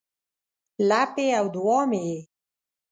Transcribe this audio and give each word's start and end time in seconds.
لپې 0.89 1.25
او 1.39 1.45
دوعا 1.55 1.81
مې 1.89 2.01
یې 2.09 2.19